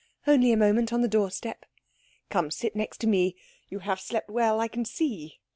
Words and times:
"Only 0.25 0.51
a 0.51 0.57
moment 0.57 0.91
on 0.91 1.01
the 1.01 1.07
doorstep." 1.07 1.63
"Come, 2.31 2.49
sit 2.49 2.75
next 2.75 2.97
to 3.01 3.07
me. 3.07 3.35
You 3.69 3.77
have 3.81 3.99
slept 4.01 4.31
well, 4.31 4.59
I 4.59 4.67
can 4.67 4.83
see. 4.83 5.37